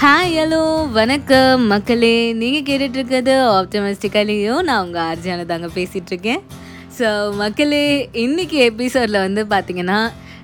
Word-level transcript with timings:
Hi 0.00 0.34
hello 0.34 0.60
வணக்கம். 0.90 1.62
மக்களே 1.70 2.12
நீங்கள் 2.32 2.64
கேட்டுட்ருக்கிறது 2.68 3.32
ஆப்டமிஸ்டிக்கலையும் 3.48 4.62
நான் 4.62 4.84
உங்கள் 4.84 5.02
ஆர்ஜியான 5.02 5.42
தாங்க 5.44 5.68
பேசிகிட்ருக்கேன் 5.74 6.40
ஸோ 6.98 7.08
மக்களே 7.34 7.82
இன்றைக்கி 8.22 8.56
எபிசோடில் 8.68 9.18
வந்து 9.18 9.42
பார்த்திங்கன்னா 9.50 9.98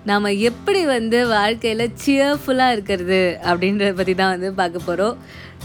நாம் 0.04 0.28
எப்படி 0.42 0.82
வந்து 0.90 1.20
வாழ்க்கையில் 1.28 1.84
சியர்ஃபுல்லாக 2.02 2.74
இருக்கிறது 2.76 3.22
அப்படின்றத 3.46 3.92
பற்றி 3.92 4.14
தான் 4.14 4.34
வந்து 4.34 4.50
பார்க்க 4.54 4.86
போகிறோம் 4.86 5.16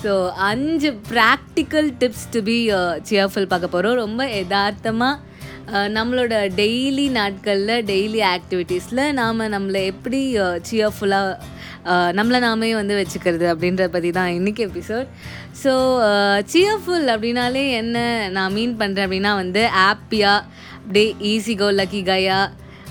ஸோ 0.04 0.14
அஞ்சு 0.44 0.92
practical 1.12 1.90
tips 2.02 2.28
to 2.34 2.42
be 2.42 2.58
cheerful 3.04 3.52
பார்க்க 3.52 3.76
போகிறோம் 3.76 4.02
ரொம்ப 4.04 4.24
யதார்த்தமாக 4.34 5.20
uh, 5.74 5.88
நம்மளோட 5.90 6.34
டெய்லி 6.56 7.08
நாட்களில் 7.12 7.76
டெய்லி 7.86 8.22
ஆக்டிவிட்டீஸில் 8.32 9.04
நாம் 9.14 9.50
நம்மளை 9.56 9.84
எப்படி 9.86 10.22
uh, 10.40 10.56
சியர்ஃபுல்லாக 10.68 11.60
நம்மளை 12.18 12.40
நாமே 12.40 12.70
வந்து 12.74 12.98
வச்சுக்கிறது 12.98 13.46
அப்படின்றத 13.52 13.88
பற்றி 13.90 14.10
தான் 14.12 14.32
இன்றைக்கி 14.32 14.64
எபிசோட் 14.68 15.08
ஸோ 15.64 15.74
சியர்ஃபுல் 16.52 17.08
அப்படின்னாலே 17.14 17.64
என்ன 17.74 17.98
நான் 18.32 18.54
மீன் 18.54 18.76
பண்ணுறேன் 18.80 19.08
அப்படின்னா 19.08 19.34
வந்து 19.36 19.64
ஹாப்பியாக 19.78 20.48
அப்படியே 20.78 21.10
ஈஸி 21.32 21.56
கோ 21.56 21.70
லக்கி 21.74 22.02
கையா 22.06 22.40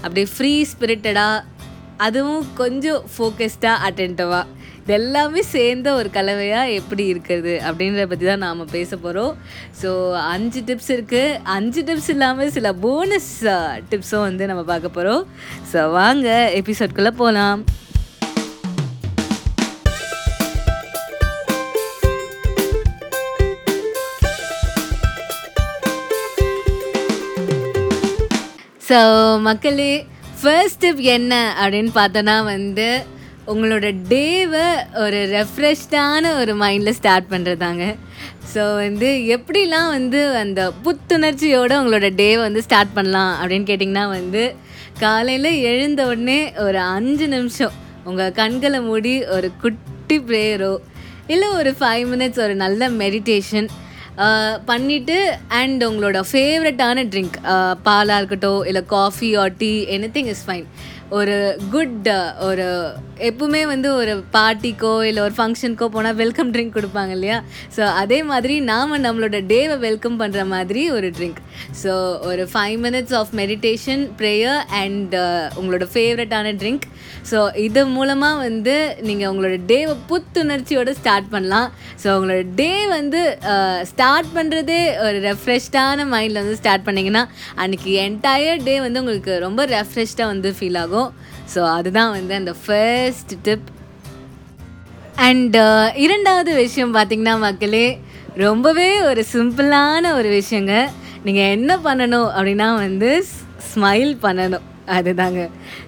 அப்படியே 0.03 0.29
ஃப்ரீ 0.35 0.53
ஸ்பிரிட்டடாக 0.65 1.47
அதுவும் 1.99 2.45
கொஞ்சம் 2.55 3.03
ஃபோக்கஸ்டாக 3.13 3.83
அட்டென்டிவாக 3.87 4.47
இது 4.83 4.95
எல்லாமே 4.97 5.41
சேர்ந்த 5.49 5.89
ஒரு 5.95 6.09
கலவையாக 6.11 6.77
எப்படி 6.77 7.05
இருக்கிறது 7.07 7.53
அப்படின்றத 7.67 8.05
பற்றி 8.07 8.27
தான் 8.27 8.43
நாம் 8.45 8.73
பேச 8.73 8.97
போகிறோம் 8.97 9.35
ஸோ 9.83 9.91
அஞ்சு 10.31 10.61
டிப்ஸ் 10.69 10.91
இருக்குது 10.95 11.37
அஞ்சு 11.57 11.83
டிப்ஸ் 11.83 12.11
இல்லாமல் 12.11 12.51
சில 12.51 12.73
போனஸ் 12.81 13.31
டிப்ஸும் 13.91 14.27
வந்து 14.29 14.51
நம்ம 14.51 14.65
பார்க்க 14.65 14.97
போகிறோம் 14.97 15.23
ஸோ 15.73 15.85
வாங்க 15.93 16.29
எபிசோட்குள்ளே 16.61 17.15
போகலாம் 17.21 17.63
ஸோ 28.91 29.01
மக்களே 29.39 29.93
ஃபர்ஸ்ட் 30.41 30.77
ஸ்டெப் 30.77 31.01
என்ன 31.13 31.35
அப்படின்னு 31.61 31.91
பார்த்தோன்னா 31.95 32.37
வந்து 32.45 32.87
உங்களோட 33.47 33.87
டேவை 34.09 34.65
ஒரு 34.95 35.19
ரெஃப்ரெஷ்டான 35.31 36.33
ஒரு 36.37 36.53
மைண்டில் 36.55 36.97
ஸ்டார்ட் 36.97 37.29
பண்ணுறதாங்க 37.31 37.85
ஸோ 38.55 38.63
வந்து 38.77 39.09
எப்படிலாம் 39.37 39.91
வந்து 39.91 40.21
அந்த 40.37 40.63
புத்துணர்ச்சியோடு 40.85 41.75
உங்களோட 41.81 42.09
டேவை 42.15 42.41
வந்து 42.43 42.63
ஸ்டார்ட் 42.63 42.95
பண்ணலாம் 42.95 43.33
அப்படின்னு 43.35 43.69
கேட்டிங்கன்னா 43.71 44.07
வந்து 44.11 44.43
காலையில் 45.01 45.51
எழுந்த 45.65 46.07
உடனே 46.07 46.41
ஒரு 46.59 46.81
அஞ்சு 46.89 47.29
நிமிஷம் 47.29 47.77
உங்கள் 48.05 48.33
கண்களை 48.33 48.81
மூடி 48.81 49.15
ஒரு 49.29 49.51
குட்டி 49.61 50.19
ப்ரேயரோ 50.29 50.75
இல்லை 51.27 51.51
ஒரு 51.53 51.73
ஃபைவ் 51.81 52.05
மினிட்ஸ் 52.07 52.43
ஒரு 52.43 52.55
நல்ல 52.55 52.91
மெடிடேஷன் 52.99 53.69
பண்ணிவிட்டு 54.67 55.17
அண்ட் 55.55 55.83
உங்களோட 55.85 56.21
ஃபேவரட்டான 56.31 57.05
ட்ரிங்க் 57.09 57.37
பாலாக 57.83 58.19
இருக்கட்டும் 58.19 58.65
இல்லை 58.65 58.83
coffee 58.87 59.31
or 59.37 59.55
tea 59.59 59.73
anything 60.11 60.27
is 60.27 60.45
fine 60.47 60.67
ஒரு 61.19 61.37
குட் 61.73 62.09
uh, 62.17 62.27
ஒரு 62.49 62.67
எப்பவுமே 63.29 63.61
வந்து 63.71 63.89
ஒரு 64.01 64.13
பார்ட்டிக்கோ 64.35 64.93
இல்லை 65.07 65.21
ஒரு 65.25 65.35
ஃபங்க்ஷனுக்கோ 65.39 65.87
போனால் 65.95 66.19
வெல்கம் 66.21 66.51
ட்ரிங்க் 66.55 66.77
கொடுப்பாங்க 66.77 67.13
இல்லையா? 67.17 67.39
ஸோ 67.77 67.83
அதே 68.03 68.19
மாதிரி 68.29 68.55
நாம் 68.69 68.95
நம்மளோட 69.07 69.39
டேவை 69.53 69.77
வெல்கம் 69.87 70.19
பண்ணுற 70.21 70.43
மாதிரி 70.53 70.83
ஒரு 70.97 71.09
ட்ரிங்க் 71.17 71.41
ஸோ 71.83 71.93
ஒரு 72.31 72.45
five 72.53 72.77
minutes 72.87 73.15
of 73.21 73.33
meditation 73.41 74.05
prayer 74.21 74.61
and 74.83 75.17
உங்களோட 75.61 75.89
ஃபேவரட்டான 75.95 76.55
ட்ரிங்க் 76.63 76.87
ஸோ 77.31 77.41
இது 77.67 77.83
மூலமாக 77.97 78.39
வந்து 78.47 78.77
நீங்கள் 79.09 79.31
உங்களோட 79.33 79.59
டேவை 79.73 79.97
புத்துணர்ச்சியோடு 80.13 80.95
ஸ்டார்ட் 81.01 81.29
பண்ணலாம். 81.35 81.69
ஸோ 82.05 82.09
உங்களோட 82.19 82.45
டே 82.63 82.73
வந்து 82.97 83.23
uh, 83.55 83.79
ஸ்டார்ட் 83.93 84.31
பண்ணுறதே 84.39 84.81
ஒரு 85.09 85.21
ரெஃப்ரெஷ்டான 85.29 86.09
மைண்டில் 86.15 86.43
வந்து 86.43 86.61
ஸ்டார்ட் 86.63 86.87
பண்ணிங்கன்னா 86.89 87.25
அன்றைக்கி 87.65 87.93
என்டையர் 88.07 88.65
டே 88.71 88.77
வந்து 88.87 89.03
உங்களுக்கு 89.05 89.35
ரொம்ப 89.49 89.61
ரெஃப்ரெஷ்டாக 89.77 90.33
வந்து 90.35 90.51
ஃபீல் 90.59 90.81
ஆகும். 90.85 91.00
ஸோ 91.55 91.61
அதுதான் 91.79 92.15
வந்து 92.17 92.35
அந்த 92.41 92.53
ஃபர்ஸ்ட் 92.65 93.35
டிப் 93.47 93.69
அண்ட் 95.29 95.57
இரண்டாவது 96.07 96.51
விஷயம் 96.65 96.95
பார்த்திங்கன்னா 96.95 97.35
மக்களே 97.47 97.87
ரொம்பவே 98.47 98.91
ஒரு 99.11 99.23
சிம்பிளான 99.33 100.13
ஒரு 100.19 100.29
விஷயங்க. 100.41 100.75
நீங்கள் 101.27 101.53
என்ன 101.57 101.73
பண்ணணும் 101.87 102.29
அப்படின்னா 102.39 102.69
வந்து 102.85 103.11
ஸ்மைல் 103.71 104.13
பண்ணணும். 104.25 104.67
அதுதாங்க. 104.99 105.41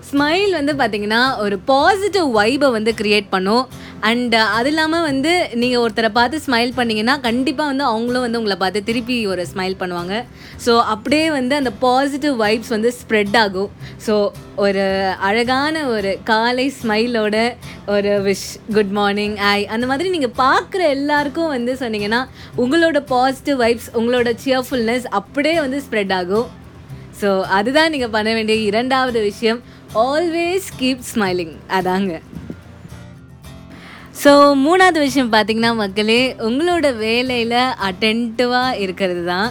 ஸ்மைல் 0.09 0.53
வந்து 0.59 0.73
பார்த்திங்கன்னா 0.81 1.21
ஒரு 1.45 1.57
பாசிட்டிவ் 1.71 2.27
வைபை 2.39 2.69
வந்து 2.77 2.93
க்ரியேட் 3.01 3.33
பண்ணும். 3.35 3.65
அண்ட் 4.09 4.35
uh, 4.35 4.47
அது 4.59 4.69
இல்லாமல் 4.71 5.05
வந்து 5.09 5.33
நீங்கள் 5.61 5.81
ஒருத்தரை 5.83 6.09
பார்த்து 6.17 6.37
ஸ்மைல் 6.47 6.73
பண்ணிங்கன்னா 6.79 7.15
கண்டிப்பாக 7.27 7.71
வந்து 7.73 7.85
அவங்களும் 7.91 8.25
வந்து 8.25 8.39
உங்களை 8.41 8.57
பார்த்து 8.63 8.81
திருப்பி 8.89 9.17
ஒரு 9.33 9.43
ஸ்மைல் 9.51 9.77
பண்ணுவாங்க. 9.83 10.15
ஸோ 10.65 10.73
அப்படியே 10.95 11.27
வந்து 11.37 11.55
அந்த 11.61 11.73
பாசிட்டிவ் 11.85 12.35
வைப்ஸ் 12.45 12.73
வந்து 12.75 12.91
ஸ்ப்ரெட் 13.01 13.37
ஆகும். 13.43 13.71
ஸோ 14.07 14.15
ஒரு 14.65 14.87
அழகான 15.29 15.85
ஒரு 15.95 16.13
காலை 16.31 16.67
ஸ்மைலோட 16.81 17.37
ஒரு 17.95 18.11
விஷ் 18.27 18.49
குட் 18.79 18.93
மார்னிங் 19.01 19.37
ஐ 19.53 19.59
அந்த 19.77 19.87
மாதிரி 19.93 20.11
நீங்கள் 20.17 20.37
பார்க்குற 20.45 20.83
எல்லாருக்கும் 20.97 21.55
வந்து 21.57 21.75
சொன்னீங்கன்னா 21.85 22.23
உங்களோட 22.65 23.01
பாசிட்டிவ் 23.15 23.61
வைப்ஸ் 23.65 23.89
உங்களோட 24.01 24.33
சியர்ஃபுல்னஸ் 24.45 25.09
அப்படியே 25.21 25.57
வந்து 25.65 25.81
ஸ்ப்ரெட் 25.87 26.15
ஆகும். 26.21 26.49
ஸோ 27.23 27.31
அதுதான் 27.59 27.93
நீங்கள் 27.97 28.15
பண்ண 28.17 28.31
வேண்டிய 28.39 28.59
இரண்டாவது 28.71 29.21
விஷயம். 29.31 29.63
ஆல்வேஸ் 30.09 30.69
கீப் 30.81 31.09
ஸ்மைலிங் 31.13 31.57
அதாங்க. 31.79 32.13
ஸோ 34.15 34.33
மூணாவது 34.63 34.99
விஷயம் 35.01 35.31
பார்த்தீங்கன்னா 35.33 35.73
மக்களே 35.77 36.23
உங்களோட 36.47 36.87
வேலையில் 36.99 37.59
அட்டென்ட்டிவாக 37.87 38.81
இருக்கிறது 38.83 39.23
தான் 39.25 39.49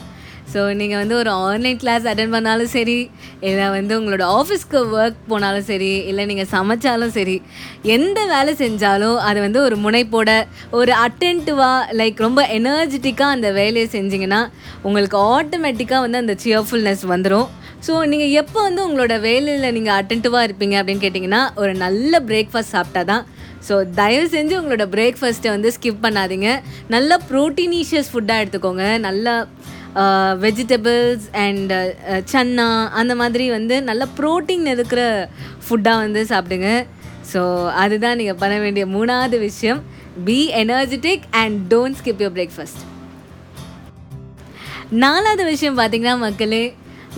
ஸோ 0.51 0.61
நீங்கள் 0.73 0.99
வந்து 1.01 1.15
ஒரு 1.15 1.31
ஆன்லைன் 1.43 1.77
கிளாஸ் 1.77 2.05
அட்டன் 2.05 2.33
பண்ணாலும் 2.33 2.71
சரி 2.73 2.95
இல்லை 3.41 3.67
வந்து 3.69 3.93
உங்களோட 3.99 4.23
ஆஃபீஸ்க்கு 4.35 4.79
ஒர்க் 4.95 5.19
போனாலும் 5.27 5.67
சரி 5.69 5.91
இல்லை 6.09 6.23
நீங்கள் 6.25 6.49
சமைச்சாலும் 6.51 7.13
சரி 7.15 7.35
எந்த 7.89 8.19
வேலை 8.25 8.53
செஞ்சாலும் 8.55 9.17
அது 9.21 9.39
வந்து 9.41 9.59
ஒரு 9.61 9.77
முனைப்போட 9.83 10.31
ஒரு 10.71 10.93
அட்டென்ட்டிவாக 11.05 11.97
லைக் 11.99 12.19
ரொம்ப 12.19 12.43
எனர்ஜெட்டிக்காக 12.57 13.35
அந்த 13.37 13.51
வேலையை 13.51 13.87
செஞ்சிங்கன்னா 13.91 14.41
உங்களுக்கு 14.83 15.19
ஆட்டோமேட்டிக்காக 15.31 16.01
வந்து 16.01 16.23
அந்த 16.23 16.35
சியர்ஃபுல்னஸ் 16.43 17.05
வந்துடும் 17.13 17.47
ஸோ 17.85 17.93
நீங்கள் 18.07 18.33
எப்போ 18.37 18.59
வந்து 18.61 18.81
உங்களோட 18.85 19.13
வேலையில் 19.21 19.73
நீங்கள் 19.73 19.97
அட்டென்ட்டிவாக 19.97 20.47
இருப்பீங்க 20.47 20.75
அப்படின்னு 20.79 21.03
கேட்டிங்கன்னா 21.03 21.43
ஒரு 21.55 21.71
நல்ல 21.77 22.19
பிரேக்ஃபாஸ்ட் 22.27 22.75
சாப்பிட்டா 22.75 23.03
தான் 23.03 23.23
ஸோ 23.67 23.75
தயவு 23.99 24.27
செஞ்சு 24.35 24.53
உங்களோட 24.59 24.85
பிரேக்ஃபாஸ்ட்டை 24.95 25.51
வந்து 25.55 25.69
ஸ்கிப் 25.75 26.03
பண்ணாதீங்க. 26.05 26.49
நல்ல 26.95 27.19
ப்ரோட்டீனீஷியஸ் 27.31 28.11
ஃபுட்டாக 28.13 28.43
எடுத்துக்கோங்க. 28.43 28.85
நல்லா 29.07 29.35
வெஜிடபிள்ஸ் 30.43 31.25
அண்ட் 31.45 31.71
சன்னா 32.31 32.67
அந்த 32.99 33.13
மாதிரி 33.21 33.45
வந்து 33.57 33.75
நல்ல 33.89 34.03
ப்ரோட்டீன் 34.19 34.67
இருக்கிற 34.75 35.01
ஃபுட்டாக 35.65 36.03
வந்து 36.03 36.21
சாப்பிடுங்க. 36.31 36.69
ஸோ 37.31 37.41
அதுதான் 37.83 38.17
நீங்கள் 38.19 38.39
பண்ண 38.43 38.55
வேண்டிய 38.65 38.85
மூணாவது 38.95 39.39
விஷயம். 39.47 39.81
Be 40.27 40.39
energetic 40.61 41.25
and 41.41 41.57
don't 41.73 41.97
skip 41.99 42.23
your 42.23 42.35
breakfast 42.37 42.81
நாலாவது 45.03 45.43
விஷயம் 45.53 45.77
பார்த்திங்கன்னா 45.81 46.15
மக்களே 46.25 46.63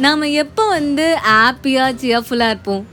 நாம் 0.04 0.26
எப்போ 0.44 0.64
வந்து 0.78 1.06
ஹாப்பியாக 1.30 1.98
சியர்ஃபுல்லாக 2.02 2.54
இருப்போம்? 2.54 2.84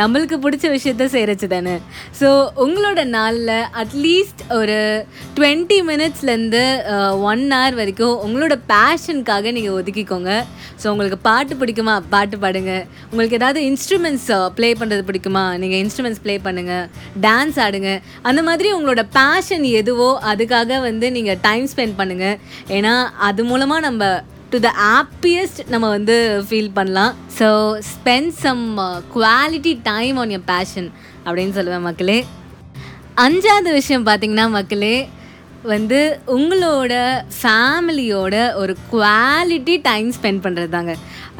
நம்மளுக்கு 0.00 0.36
பிடிச்ச 0.44 0.66
விஷயத்த 0.76 1.04
செய்கிறச்சு 1.14 1.46
தானே 1.54 1.74
ஸோ 2.20 2.28
உங்களோட 2.64 3.00
நாளில் 3.16 3.54
அட்லீஸ்ட் 3.82 4.42
ஒரு 4.58 4.76
டுவெண்ட்டி 5.36 5.78
மினிட்ஸ்லேருந்து 5.90 6.62
ஒன் 7.30 7.44
ஹவர் 7.54 7.76
வரைக்கும் 7.80 8.16
உங்களோட 8.26 8.54
பேஷனுக்காக 8.72 9.52
நீங்கள் 9.56 9.76
ஒதுக்கிக்கோங்க. 9.78 10.32
ஸோ 10.82 10.86
உங்களுக்கு 10.92 11.18
பாட்டு 11.28 11.54
பிடிக்குமா? 11.60 11.94
பாட்டு 12.14 12.36
பாடுங்க. 12.44 12.72
உங்களுக்கு 13.10 13.38
ஏதாவது 13.40 13.60
இன்ஸ்ட்ருமெண்ட்ஸ் 13.70 14.28
ப்ளே 14.58 14.68
பண்ணுறது 14.80 15.02
பிடிக்குமா? 15.08 15.44
நீங்கள் 15.62 15.80
இன்ஸ்ட்ருமெண்ட்ஸ் 15.84 16.22
ப்ளே 16.24 16.34
பண்ணுங்கள் 16.46 16.84
டான்ஸ் 17.26 17.58
ஆடுங்க. 17.66 17.92
அந்த 18.30 18.42
மாதிரி 18.48 18.70
உங்களோட 18.76 19.04
பேஷன் 19.18 19.66
எதுவோ 19.80 20.10
அதுக்காக 20.32 20.80
வந்து 20.88 21.08
நீங்கள் 21.16 21.40
டைம் 21.46 21.68
ஸ்பெண்ட் 21.74 21.98
பண்ணுங்கள் 22.00 22.36
ஏன்னா 22.78 22.94
அது 23.28 23.44
மூலமாக 23.52 23.86
நம்ம 23.88 24.04
டு 24.52 24.58
த 24.66 24.70
ஹாப்பியஸ்ட் 24.84 25.58
நம்ம 25.72 25.86
வந்து 25.94 26.14
ஃபீல் 26.48 26.70
பண்ணலாம். 26.76 27.14
So 27.38 27.46
spend 27.88 28.32
some 28.44 28.62
quality 29.14 29.72
time 29.88 30.16
on 30.22 30.32
your 30.34 30.46
passion 30.52 30.88
அப்படின்னு 31.26 31.56
சொல்லுவேன் 31.58 31.84
மக்களே. 31.88 32.18
அஞ்சாவது 33.24 33.70
விஷயம் 33.80 34.06
பார்த்திங்கன்னா 34.06 34.46
மக்களே 34.58 34.96
வந்து 35.64 36.00
உங்களோட 36.34 36.92
ஃபேமிலியோட 37.38 38.34
ஒரு 38.54 38.76
குவாலிட்டி 38.92 39.80
டைம் 39.86 40.12
ஸ்பெண்ட் 40.16 40.42
பண்ணுறது 40.44 40.68
தாங்க 40.68 40.92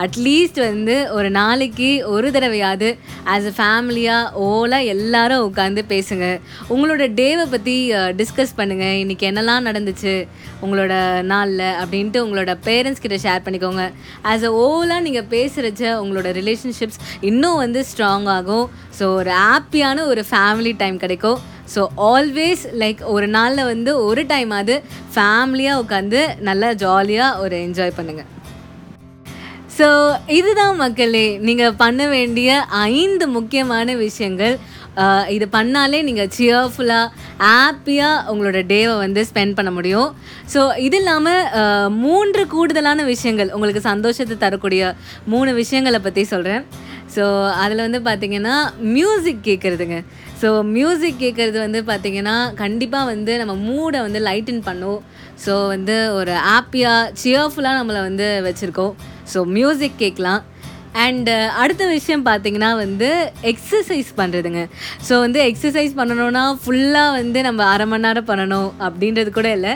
அட்லீஸ்ட் 0.05 0.59
வந்து 0.65 1.13
ஒரு 1.13 1.29
நாளைக்கு 1.31 2.07
ஒரு 2.15 2.31
தடவையாவது 2.31 2.89
ஆஸ் 3.35 3.49
அ 3.51 3.53
ஃபேமிலியாக 3.59 4.33
ஓலாக 4.49 4.91
எல்லாரும் 4.95 5.45
உட்காந்து 5.49 5.83
பேசுங்க. 5.93 6.27
உங்களோட 6.75 7.05
டேவை 7.21 7.45
பற்றி 7.55 7.77
டிஸ்கஸ் 8.21 8.57
பண்ணுங்கள் 8.61 8.99
இன்றைக்கி 9.03 9.29
என்னெல்லாம் 9.31 9.67
நடந்துச்சு 9.69 10.29
உங்களோட 10.63 11.23
நாளில் 11.23 11.67
அப்படின்ட்டு 11.83 12.25
உங்களோட 12.27 12.55
பேரண்ட்ஸ் 12.69 13.05
கிட்ட 13.05 13.19
ஷேர் 13.27 13.45
பண்ணிக்கோங்க. 13.47 13.85
ஆஸ் 14.33 14.47
அ 14.51 14.53
ஓலாக 14.67 15.01
நீங்கள் 15.01 15.29
பேசுகிறச்ச 15.37 15.85
உங்களோட 16.03 16.31
ரிலேஷன்ஷிப்ஸ் 16.41 17.01
இன்னும் 17.21 17.57
வந்து 17.57 17.85
ஸ்ட்ராங் 17.93 18.29
ஆகும். 18.39 18.67
ஸோ 19.01 19.15
ஒரு 19.15 19.33
ஹாப்பியான 19.45 20.07
ஒரு 20.07 20.25
ஃபேமிலி 20.31 20.75
டைம் 20.77 20.99
கிடைக்கும். 21.07 21.41
ஸோ 21.75 21.83
ஆல்வேஸ் 22.13 22.65
லைக் 22.83 23.03
ஒரு 23.17 23.29
நாளில் 23.37 23.69
வந்து 23.73 23.93
ஒரு 24.09 24.25
டைம் 24.33 24.53
அது 24.61 24.77
ஃபேமிலியாக 25.15 25.83
உட்காந்து 25.85 26.23
நல்லா 26.49 26.71
ஜாலியாக 26.85 27.41
ஒரு 27.45 27.57
என்ஜாய் 27.67 27.97
பண்ணுங்கள் 27.99 28.29
ஸோ 29.79 29.89
இதுதான் 30.37 30.77
மக்களே 30.83 31.27
நீங்கள் 31.49 31.77
பண்ண 31.83 32.03
வேண்டிய 32.15 32.51
ஐந்து 32.95 33.25
முக்கியமான 33.37 33.95
விஷயங்கள். 34.07 34.55
இது 35.35 35.47
பண்ணாலே 35.53 35.99
நீங்கள் 36.07 36.31
சியர்ஃபுல்லாக 36.37 37.13
ஹாப்பியாக 37.49 38.25
உங்களோட 38.31 38.61
டேவை 38.73 38.95
வந்து 39.03 39.21
ஸ்பெண்ட் 39.29 39.57
பண்ண 39.59 39.71
முடியும். 39.77 40.09
ஸோ 40.53 40.61
இது 40.87 40.99
இல்லாமல் 41.01 41.93
மூன்று 42.05 42.43
கூடுதலான 42.55 43.05
விஷயங்கள் 43.13 43.53
உங்களுக்கு 43.57 43.83
சந்தோஷத்தை 43.91 44.37
தரக்கூடிய 44.45 44.83
மூணு 45.35 45.53
விஷயங்களை 45.61 46.01
பற்றி 46.07 46.25
சொல்கிறேன் 46.33 46.65
ஸோ 47.15 47.25
அதில் 47.63 47.85
வந்து 47.87 48.01
பார்த்திங்கன்னா 48.09 48.57
மியூசிக் 48.97 49.41
கேட்குறதுங்க 49.49 49.99
ஸோ 50.41 50.49
மியூசிக் 50.77 51.23
கேட்குறது 51.25 51.59
வந்து 51.67 51.81
பார்த்திங்கன்னா 51.91 52.35
கண்டிப்பாக 52.63 53.11
வந்து 53.13 53.33
நம்ம 53.41 53.55
மூடை 53.69 54.01
வந்து 54.07 54.21
லைட்டன் 54.29 54.63
பண்ணும். 54.69 55.01
ஸோ 55.45 55.55
வந்து 55.75 55.97
ஒரு 56.19 56.35
ஹாப்பியாக 56.51 57.11
சியர்ஃபுல்லாக 57.23 57.79
நம்மளை 57.81 58.03
வந்து 58.09 58.29
வச்சுருக்கோம். 58.47 58.95
ஸோ 59.33 59.41
மியூசிக் 59.57 60.01
கேட்கலாம் 60.05 60.43
அண்டு 61.03 61.33
uh, 61.33 61.49
அடுத்த 61.63 61.85
விஷயம் 61.97 62.23
பார்த்தீங்கன்னா 62.29 62.69
வந்து 62.83 63.09
எக்ஸசைஸ் 63.51 64.11
பண்ணுறதுங்க 64.21 64.61
ஸோ 65.09 65.15
வந்து 65.25 65.39
எக்ஸசைஸ் 65.49 65.93
பண்ணணும்னா 65.99 66.43
ஃபுல்லாக 66.63 67.11
வந்து 67.19 67.39
நம்ம 67.47 67.61
அரை 67.73 67.87
மணி 67.91 68.05
நேரம் 68.07 68.27
பண்ணணும் 68.31 68.69
அப்படின்றது 68.87 69.31
கூட 69.39 69.49
இல்லை. 69.59 69.73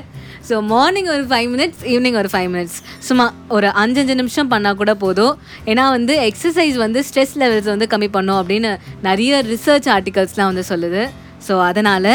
ஸோ 0.48 0.54
மார்னிங் 0.72 1.10
ஒரு 1.14 1.24
ஃபைவ் 1.30 1.48
மினிட்ஸ் 1.54 1.82
ஈவினிங் 1.92 2.16
ஒரு 2.22 2.30
ஃபைவ் 2.32 2.48
மினிட்ஸ் 2.54 2.78
சும்மா 3.08 3.26
ஒரு 3.56 3.68
அஞ்சஞ்சு 3.82 4.14
நிமிஷம் 4.20 4.50
பண்ணால் 4.54 4.78
கூட 4.82 4.94
போதும். 5.04 5.34
ஏன்னா 5.70 5.84
வந்து 5.96 6.14
எக்ஸசைஸ் 6.28 6.78
வந்து 6.84 7.02
ஸ்ட்ரெஸ் 7.08 7.36
லெவல்ஸ் 7.42 7.70
வந்து 7.74 7.88
கம்மி 7.92 8.08
பண்ணும் 8.16 8.38
அப்படின்னு 8.40 8.72
நிறைய 9.08 9.42
ரிசர்ச் 9.52 9.88
ஆர்டிகல்ஸ்லாம் 9.96 10.50
வந்து 10.52 10.66
சொல்லுது. 10.72 11.04
ஸோ 11.48 11.54
அதனால். 11.68 12.12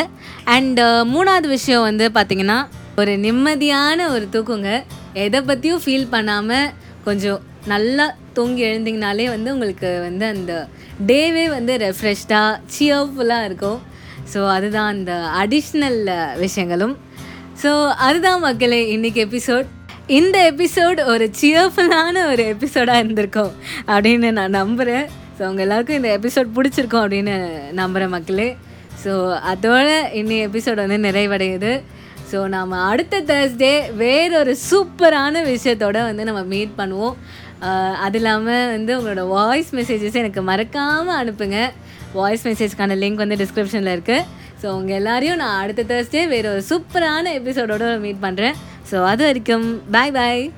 அண்டு 0.56 0.84
uh, 0.88 1.04
மூணாவது 1.14 1.50
விஷயம் 1.58 1.88
வந்து 1.90 2.08
பார்த்திங்கன்னா 2.18 2.60
ஒரு 3.02 3.14
நிம்மதியான 3.28 4.10
ஒரு 4.16 4.28
தூக்குங்க. 4.36 4.72
எதை 5.26 5.40
பற்றியும் 5.50 5.84
ஃபீல் 5.84 6.10
பண்ணாமல் 6.16 6.68
கொஞ்சம் 7.06 7.40
நல்லா 7.74 8.06
தூங்கி 8.36 8.64
எழுந்திங்கனாலே 8.70 9.26
வந்து 9.36 9.50
உங்களுக்கு 9.56 9.90
வந்து 10.08 10.26
அந்த 10.36 10.54
டேவே 11.10 11.46
வந்து 11.56 11.74
ரெஃப்ரெஷ்டாக 11.86 12.60
சியர்ஃபுல்லாக 12.76 13.48
இருக்கும். 13.50 13.80
ஸோ 14.34 14.40
அதுதான் 14.56 14.90
அந்த 14.96 15.14
அடிஷ்னல் 15.44 16.02
விஷயங்களும். 16.44 16.96
ஸோ 17.64 17.72
அதுதான் 18.08 18.42
மக்களே 18.48 18.80
இன்றைக்கி 18.96 19.22
எபிசோட் 19.28 19.68
இந்த 20.20 20.38
எபிசோட் 20.52 21.00
ஒரு 21.14 21.26
சியர்ஃபுல்லான 21.40 22.26
ஒரு 22.32 22.44
எபிசோடாக 22.54 23.02
இருந்திருக்கும் 23.04 23.54
அப்படின்னு 23.94 24.30
நான் 24.40 24.58
நம்புகிறேன் 24.62 25.08
ஸோ 25.38 25.42
உங்கள் 25.50 25.66
எல்லாருக்கும் 25.66 26.00
இந்த 26.00 26.12
எபிசோட் 26.20 26.56
பிடிச்சிருக்கும் 26.58 27.04
அப்படின்னு 27.04 27.36
நம்புகிறேன் 27.82 28.14
மக்களே. 28.16 28.50
ஸோ 29.04 29.12
அதோட 29.52 29.88
இன்னி 30.20 30.38
எபிசோட் 30.48 30.84
வந்து 30.84 31.00
நிறைவடையுது. 31.08 31.74
ஸோ 32.32 32.38
நாம் 32.54 32.72
அடுத்த 32.92 33.20
தேர்ஸ்டே 33.32 33.74
வேறொரு 34.02 34.54
சூப்பரான 34.70 35.44
விஷயத்தோட 35.52 35.98
வந்து 36.08 36.24
நம்ம 36.30 36.42
மீட் 36.54 36.74
பண்ணுவோம். 36.80 37.18
அது 37.98 38.18
இல்லாமல் 38.18 38.68
வந்து 38.68 39.02
உங்களோட 39.02 39.28
வாய்ஸ் 39.28 39.76
மெசேஜஸ் 39.76 40.14
எனக்கு 40.14 40.42
மறக்காமல் 40.42 41.28
அனுப்புங்க. 41.28 41.70
வாய்ஸ் 42.14 42.48
மெசேஜ்க்கான 42.48 42.96
லிங்க் 42.98 43.14
வந்து 43.14 43.36
டிஸ்கிரிப்ஷனில் 43.36 43.94
இருக்குது 43.98 44.26
ஸோ 44.64 44.66
உங்கள் 44.66 44.96
எல்லாரையும் 44.96 45.36
நான் 45.36 45.60
அடுத்த 45.62 45.84
தேர்ஸ்டே 45.84 46.28
வேறு 46.28 46.50
ஒரு 46.50 46.64
சூப்பரான 46.70 47.34
எபிசோடோடு 47.40 48.00
மீட் 48.00 48.24
பண்ணுறேன் 48.24 48.54
ஸோ 48.92 49.04
அது 49.04 49.26
வரைக்கும் 49.26 49.82
பாய் 49.92 50.12
பாய் 50.12 50.52